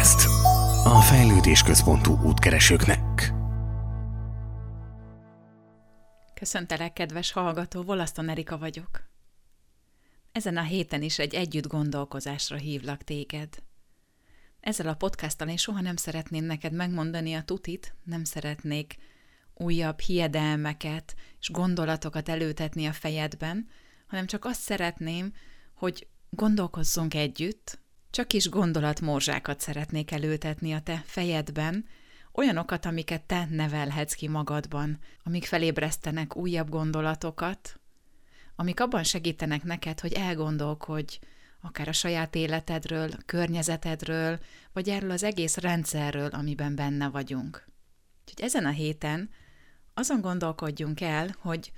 [0.00, 0.26] Podcast.
[0.86, 3.32] A fejlődés központú útkeresőknek.
[6.34, 9.08] Köszöntelek, kedves hallgató, Volaszton Erika vagyok.
[10.32, 13.48] Ezen a héten is egy együtt gondolkozásra hívlak téged.
[14.60, 18.96] Ezzel a podcasttal én soha nem szeretném neked megmondani a tutit, nem szeretnék
[19.54, 23.68] újabb hiedelmeket és gondolatokat előtetni a fejedben,
[24.06, 25.32] hanem csak azt szeretném,
[25.74, 27.78] hogy gondolkozzunk együtt,
[28.10, 31.86] csak is gondolatmorzsákat szeretnék előtetni a te fejedben,
[32.32, 37.80] olyanokat, amiket te nevelhetsz ki magadban, amik felébresztenek újabb gondolatokat,
[38.56, 41.18] amik abban segítenek neked, hogy elgondolkodj
[41.60, 44.38] akár a saját életedről, környezetedről,
[44.72, 47.68] vagy erről az egész rendszerről, amiben benne vagyunk.
[48.20, 49.30] Úgyhogy ezen a héten
[49.94, 51.72] azon gondolkodjunk el, hogy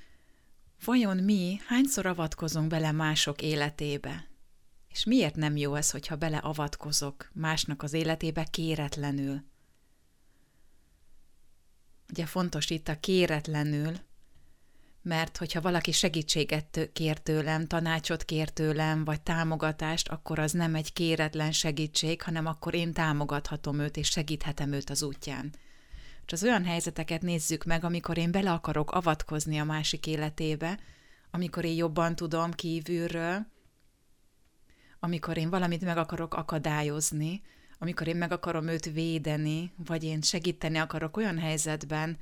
[0.84, 4.31] vajon mi hányszor avatkozunk bele mások életébe,
[4.92, 9.42] és miért nem jó ez, hogyha beleavatkozok másnak az életébe kéretlenül?
[12.10, 13.96] Ugye fontos itt a kéretlenül,
[15.02, 20.92] mert hogyha valaki segítséget kér tőlem, tanácsot kér tőlem, vagy támogatást, akkor az nem egy
[20.92, 25.54] kéretlen segítség, hanem akkor én támogathatom őt, és segíthetem őt az útján.
[26.27, 30.78] És az olyan helyzeteket nézzük meg, amikor én bele akarok avatkozni a másik életébe,
[31.30, 33.46] amikor én jobban tudom kívülről,
[35.05, 37.42] amikor én valamit meg akarok akadályozni,
[37.78, 42.19] amikor én meg akarom őt védeni, vagy én segíteni akarok olyan helyzetben,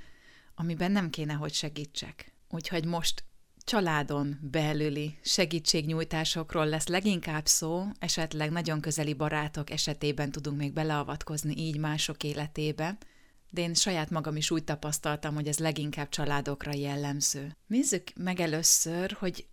[0.54, 2.32] amiben nem kéne, hogy segítsek.
[2.48, 3.24] Úgyhogy most
[3.64, 11.78] családon belüli segítségnyújtásokról lesz leginkább szó, esetleg nagyon közeli barátok esetében tudunk még beleavatkozni így
[11.78, 12.98] mások életébe,
[13.50, 17.56] de én saját magam is úgy tapasztaltam, hogy ez leginkább családokra jellemző.
[17.66, 19.46] Nézzük meg először, hogy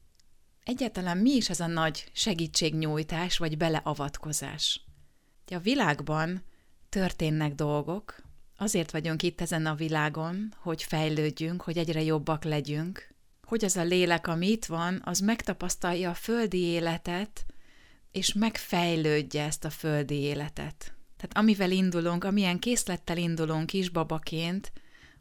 [0.67, 4.81] egyáltalán mi is ez a nagy segítségnyújtás vagy beleavatkozás?
[5.45, 6.43] A világban
[6.89, 8.15] történnek dolgok,
[8.57, 13.83] azért vagyunk itt ezen a világon, hogy fejlődjünk, hogy egyre jobbak legyünk, hogy az a
[13.83, 17.45] lélek, ami itt van, az megtapasztalja a földi életet,
[18.11, 20.93] és megfejlődje ezt a földi életet.
[21.17, 24.71] Tehát amivel indulunk, amilyen készlettel indulunk kisbabaként,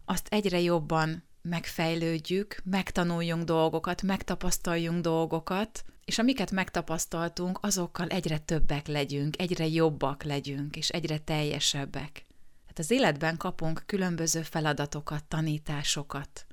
[0.04, 9.40] azt egyre jobban megfejlődjük, megtanuljunk dolgokat, megtapasztaljunk dolgokat, és amiket megtapasztaltunk, azokkal egyre többek legyünk,
[9.40, 12.24] egyre jobbak legyünk, és egyre teljesebbek.
[12.66, 16.46] Hát az életben kapunk különböző feladatokat, tanításokat.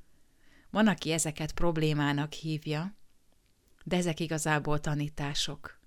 [0.69, 2.95] Van, aki ezeket problémának hívja,
[3.83, 5.79] de ezek igazából tanítások.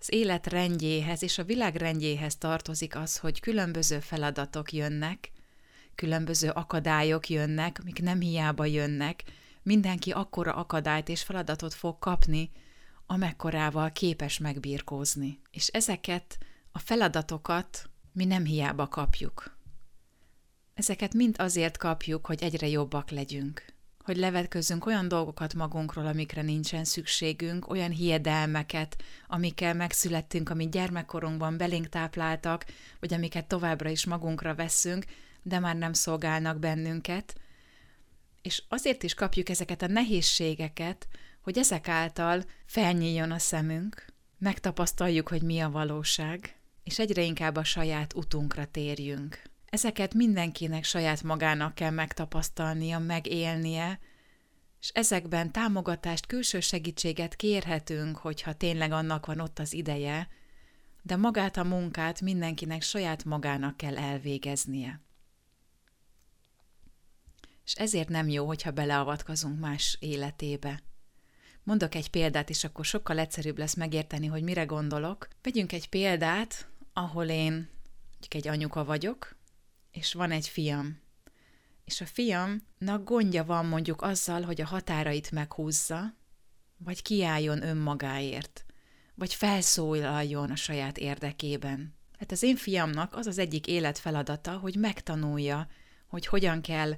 [0.00, 5.30] Az élet rendjéhez és a világ rendjéhez tartozik az, hogy különböző feladatok jönnek,
[5.96, 9.22] különböző akadályok jönnek, amik nem hiába jönnek,
[9.62, 12.50] mindenki akkora akadályt és feladatot fog kapni,
[13.06, 15.40] amekkorával képes megbírkózni.
[15.50, 16.38] És ezeket
[16.72, 19.56] a feladatokat mi nem hiába kapjuk.
[20.74, 23.64] Ezeket mind azért kapjuk, hogy egyre jobbak legyünk.
[23.98, 28.96] Hogy levetkőzzünk olyan dolgokat magunkról, amikre nincsen szükségünk, olyan hiedelmeket,
[29.26, 32.64] amikkel megszülettünk, amit gyermekkorunkban belénk tápláltak,
[33.00, 35.04] vagy amiket továbbra is magunkra veszünk,
[35.46, 37.34] de már nem szolgálnak bennünket.
[38.42, 41.08] És azért is kapjuk ezeket a nehézségeket,
[41.40, 44.04] hogy ezek által felnyíljon a szemünk,
[44.38, 49.42] megtapasztaljuk, hogy mi a valóság, és egyre inkább a saját utunkra térjünk.
[49.66, 54.00] Ezeket mindenkinek saját magának kell megtapasztalnia, megélnie,
[54.80, 60.28] és ezekben támogatást, külső segítséget kérhetünk, hogyha tényleg annak van ott az ideje,
[61.02, 65.05] de magát a munkát mindenkinek saját magának kell elvégeznie.
[67.66, 70.82] És ezért nem jó, hogyha beleavatkozunk más életébe.
[71.62, 75.28] Mondok egy példát, és akkor sokkal egyszerűbb lesz megérteni, hogy mire gondolok.
[75.42, 77.68] Vegyünk egy példát, ahol én
[78.28, 79.36] egy anyuka vagyok,
[79.90, 81.00] és van egy fiam.
[81.84, 86.14] És a fiamnak gondja van mondjuk azzal, hogy a határait meghúzza,
[86.76, 88.64] vagy kiálljon önmagáért,
[89.14, 91.94] vagy felszólaljon a saját érdekében.
[92.18, 95.68] Hát az én fiamnak az az egyik életfeladata, hogy megtanulja,
[96.06, 96.96] hogy hogyan kell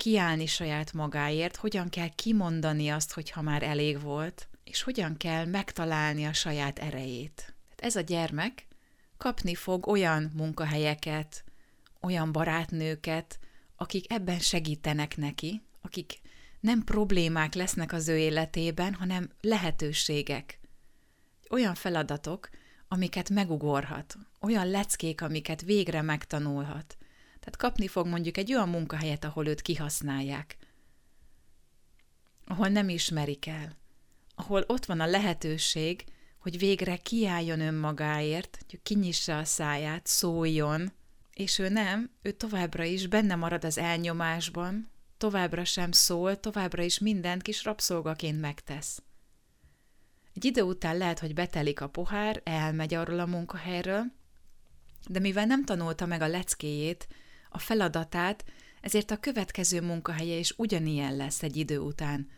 [0.00, 5.44] kiállni saját magáért, hogyan kell kimondani azt, hogy ha már elég volt, és hogyan kell
[5.44, 7.54] megtalálni a saját erejét.
[7.76, 8.66] Ez a gyermek
[9.16, 11.44] kapni fog olyan munkahelyeket,
[12.00, 13.38] olyan barátnőket,
[13.76, 16.20] akik ebben segítenek neki, akik
[16.60, 20.60] nem problémák lesznek az ő életében, hanem lehetőségek.
[21.50, 22.48] Olyan feladatok,
[22.88, 26.96] amiket megugorhat, olyan leckék, amiket végre megtanulhat.
[27.40, 30.56] Tehát kapni fog mondjuk egy olyan munkahelyet, ahol őt kihasználják,
[32.46, 33.76] ahol nem ismerik el,
[34.34, 36.04] ahol ott van a lehetőség,
[36.38, 40.92] hogy végre kiálljon önmagáért, hogy kinyissa a száját, szóljon,
[41.34, 46.98] és ő nem, ő továbbra is benne marad az elnyomásban, továbbra sem szól, továbbra is
[46.98, 49.02] mindent kis rabszolgaként megtesz.
[50.34, 54.02] Egy idő után lehet, hogy betelik a pohár, elmegy arról a munkahelyről,
[55.08, 57.08] de mivel nem tanulta meg a leckéjét,
[57.50, 58.44] a feladatát,
[58.80, 62.28] ezért a következő munkahelye is ugyanilyen lesz egy idő után.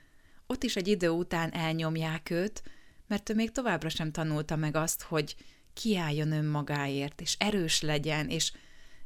[0.47, 2.63] Ott is egy idő után elnyomják őt,
[3.07, 5.37] mert ő még továbbra sem tanulta meg azt, hogy
[5.73, 8.53] kiálljon önmagáért, és erős legyen, és,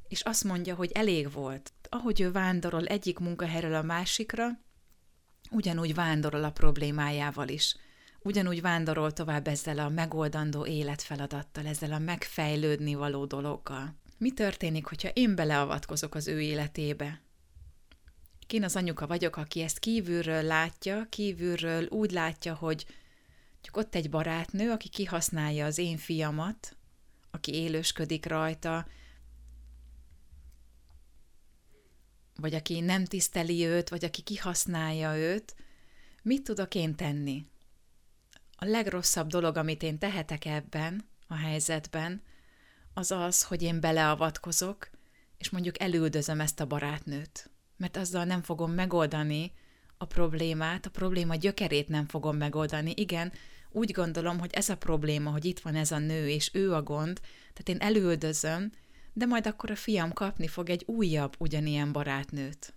[0.08, 1.72] és azt mondja, hogy elég volt.
[1.88, 4.48] Ahogy ő vándorol egyik munkahelyről a másikra,
[5.50, 7.76] ugyanúgy vándorol a problémájával is.
[8.20, 13.94] Ugyanúgy vándorol tovább ezzel a megoldandó életfeladattal, ezzel a megfejlődni való dologgal.
[14.18, 17.20] Mi történik, hogyha én beleavatkozok az ő életébe?
[18.48, 22.86] Én az anyuka vagyok, aki ezt kívülről látja, kívülről úgy látja, hogy
[23.60, 26.76] csak ott egy barátnő, aki kihasználja az én fiamat,
[27.30, 28.86] aki élősködik rajta,
[32.36, 35.54] vagy aki nem tiszteli őt, vagy aki kihasználja őt,
[36.22, 37.46] mit tudok én tenni?
[38.56, 42.22] A legrosszabb dolog, amit én tehetek ebben a helyzetben,
[42.96, 44.90] az az, hogy én beleavatkozok,
[45.38, 47.50] és mondjuk elüldözöm ezt a barátnőt.
[47.76, 49.52] Mert azzal nem fogom megoldani
[49.96, 52.93] a problémát, a probléma gyökerét nem fogom megoldani.
[52.96, 53.32] Igen,
[53.70, 56.82] úgy gondolom, hogy ez a probléma, hogy itt van ez a nő, és ő a
[56.82, 57.20] gond,
[57.52, 58.72] tehát én elüldözöm,
[59.12, 62.75] de majd akkor a fiam kapni fog egy újabb ugyanilyen barátnőt.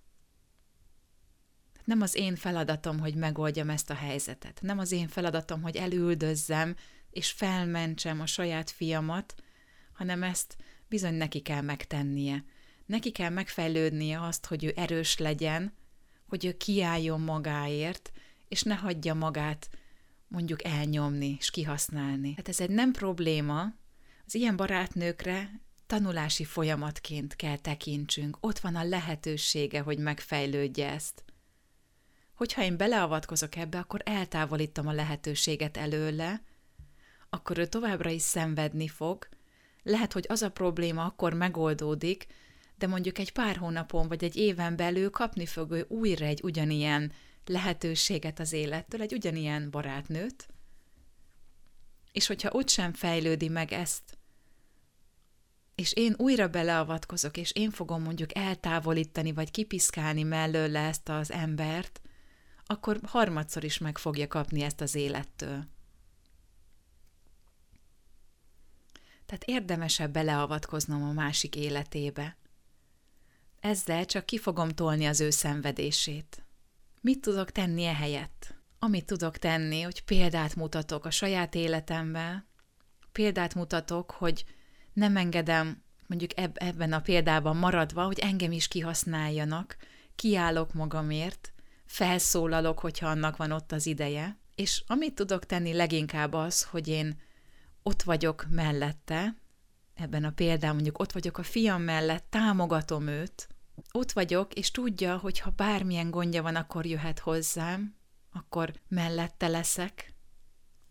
[1.86, 4.60] Nem az én feladatom, hogy megoldjam ezt a helyzetet.
[4.62, 6.75] Nem az én feladatom, hogy elüldözzem
[7.12, 9.36] és felmentsem a saját fiamat,
[10.00, 10.57] hanem ezt
[10.88, 12.44] bizony neki kell megtennie.
[12.86, 15.74] Neki kell megfejlődnie azt, hogy ő erős legyen,
[16.28, 18.12] hogy ő kiálljon magáért,
[18.48, 19.69] és ne hagyja magát
[20.28, 22.34] mondjuk elnyomni és kihasználni.
[22.36, 23.74] Hát ez egy nem probléma,
[24.25, 28.38] az ilyen barátnőkre tanulási folyamatként kell tekintsünk.
[28.40, 31.24] Ott van a lehetősége, hogy megfejlődje ezt.
[32.34, 36.42] Hogyha én beleavatkozok ebbe, akkor eltávolítom a lehetőséget előle,
[37.30, 39.28] akkor ő továbbra is szenvedni fog,
[39.83, 42.27] lehet, hogy az a probléma akkor megoldódik,
[42.77, 47.11] de mondjuk egy pár hónapon vagy egy éven belül kapni fog ő újra egy ugyanilyen
[47.45, 50.47] lehetőséget az élettől, egy ugyanilyen barátnőt,
[52.11, 54.19] és hogyha ott sem fejlődi meg ezt,
[55.75, 62.01] és én újra beleavatkozok, és én fogom mondjuk eltávolítani, vagy kipiszkálni mellőle ezt az embert,
[62.65, 65.65] akkor harmadszor is meg fogja kapni ezt az élettől.
[69.29, 72.37] Tehát érdemesebb beleavatkoznom a másik életébe.
[73.59, 76.43] Ezzel csak ki fogom tolni az ő szenvedését.
[77.01, 78.55] Mit tudok tenni e helyett?
[78.79, 82.47] Amit tudok tenni, hogy példát mutatok a saját életemben,
[83.11, 84.45] példát mutatok, hogy
[84.93, 89.77] nem engedem, mondjuk eb- ebben a példában maradva, hogy engem is kihasználjanak,
[90.15, 91.53] kiállok magamért,
[91.85, 97.27] felszólalok, hogyha annak van ott az ideje, és amit tudok tenni leginkább az, hogy én
[97.83, 99.35] ott vagyok mellette,
[99.93, 103.47] ebben a példában mondjuk ott vagyok a fiam mellett, támogatom őt,
[103.91, 107.95] ott vagyok, és tudja, hogy ha bármilyen gondja van, akkor jöhet hozzám,
[108.31, 110.13] akkor mellette leszek,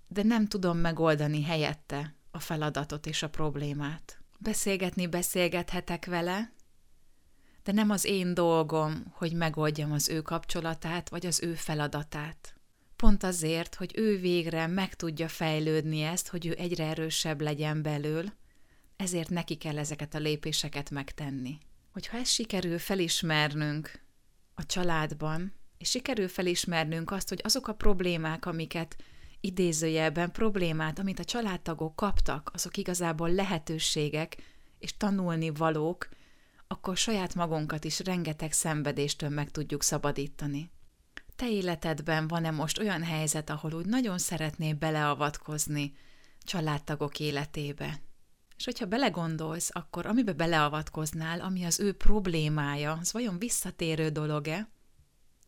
[0.09, 4.21] de nem tudom megoldani helyette a feladatot és a problémát.
[4.39, 6.53] Beszélgetni beszélgethetek vele,
[7.63, 12.58] de nem az én dolgom, hogy megoldjam az ő kapcsolatát vagy az ő feladatát.
[13.03, 18.33] Pont azért, hogy ő végre meg tudja fejlődni ezt, hogy ő egyre erősebb legyen belül,
[18.97, 21.59] ezért neki kell ezeket a lépéseket megtenni.
[21.93, 24.03] Hogyha ezt sikerül felismernünk
[24.55, 28.97] a családban, és sikerül felismernünk azt, hogy azok a problémák, amiket
[29.41, 34.37] idézőjelben problémát, amit a családtagok kaptak, azok igazából lehetőségek
[34.79, 36.09] és tanulni valók,
[36.67, 40.71] akkor saját magunkat is rengeteg szenvedéstől meg tudjuk szabadítani
[41.39, 45.95] te életedben van-e most olyan helyzet, ahol úgy nagyon szeretnél beleavatkozni
[46.43, 48.01] családtagok életébe?
[48.57, 54.69] És hogyha belegondolsz, akkor amibe beleavatkoznál, ami az ő problémája, az vajon visszatérő dolog-e?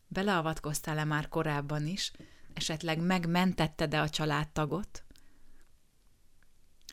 [0.08, 2.12] Beleavatkoztál-e már korábban is?
[2.54, 5.04] Esetleg megmentetted-e a családtagot?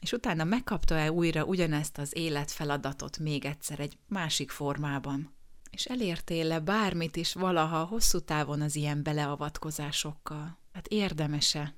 [0.01, 5.36] És utána megkapta-e újra ugyanezt az életfeladatot még egyszer egy másik formában?
[5.69, 10.57] És elértél-e bármit is valaha hosszú távon az ilyen beleavatkozásokkal?
[10.73, 11.75] Hát érdemese?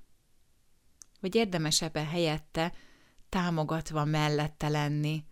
[1.20, 2.74] Vagy érdemesebb-e helyette
[3.30, 5.24] támogatva mellette lenni,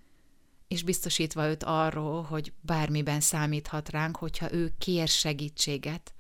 [0.68, 6.14] és biztosítva őt arról, hogy bármiben számíthat ránk, hogyha ő kér segítséget,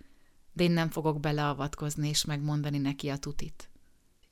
[0.54, 3.70] de én nem fogok beleavatkozni és megmondani neki a tutit.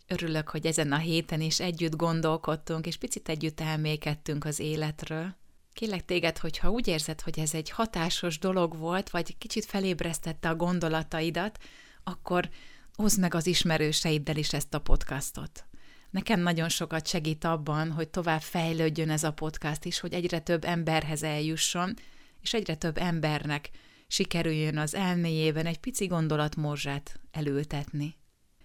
[0.08, 5.36] Örülök, hogy ezen a héten is együtt gondolkodtunk, és picit együtt elmékedtünk az életről.
[5.76, 10.56] Kérlek téged, hogyha úgy érzed, hogy ez egy hatásos dolog volt, vagy kicsit felébresztette a
[10.56, 11.64] gondolataidat,
[12.04, 12.50] akkor
[12.94, 15.66] hozd meg az ismerőseiddel is ezt a podcastot.
[16.10, 20.64] Nekem nagyon sokat segít abban, hogy tovább fejlődjön ez a podcast is, hogy egyre több
[20.64, 21.94] emberhez eljusson,
[22.42, 23.70] és egyre több embernek
[24.08, 28.16] sikerüljön az elméjében egy pici gondolatmorzsát elültetni.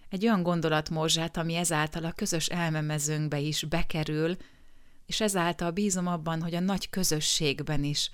[0.09, 4.37] Egy olyan gondolatmorzsát, ami ezáltal a közös elmemezőnkbe is bekerül,
[5.05, 8.11] és ezáltal bízom abban, hogy a nagy közösségben is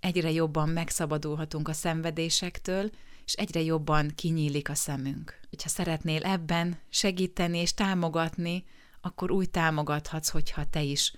[0.00, 2.90] egyre jobban megszabadulhatunk a szenvedésektől,
[3.24, 5.40] és egyre jobban kinyílik a szemünk.
[5.62, 8.64] Ha szeretnél ebben segíteni és támogatni,
[9.00, 11.12] akkor úgy támogathatsz, hogyha te is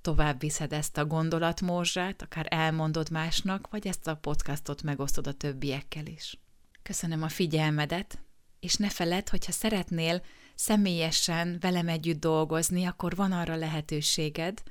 [0.00, 6.06] tovább viszed ezt a gondolatmorzsát, akár elmondod másnak, vagy ezt a podcastot megosztod a többiekkel
[6.06, 6.38] is.
[6.82, 8.18] Köszönöm a figyelmedet,
[8.60, 10.22] és ne feledd, hogyha szeretnél
[10.60, 14.62] személyesen velem együtt dolgozni, akkor van arra lehetőséged.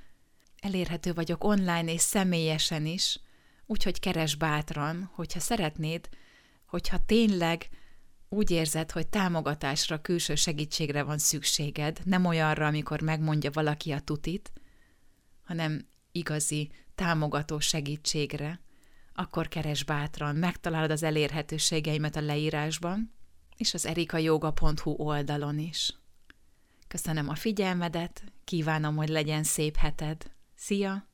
[0.62, 3.20] Elérhető vagyok online és személyesen is,
[3.66, 6.10] úgyhogy keres bátran, hogyha szeretnéd,
[6.66, 7.70] hogyha tényleg
[8.28, 14.52] úgy érzed, hogy támogatásra, külső segítségre van szükséged, nem olyanra, amikor megmondja valaki a tutit,
[15.44, 18.62] hanem igazi, támogató segítségre,
[19.14, 23.19] akkor keres bátran, megtalálod az elérhetőségeimet a leírásban,
[23.60, 25.94] és az erikajoga.hu oldalon is.
[26.88, 30.32] Köszönöm a figyelmedet, kívánom, hogy legyen szép heted.
[30.56, 31.09] Szia!